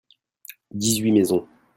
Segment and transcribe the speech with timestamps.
[0.73, 1.47] dix-huit maisons.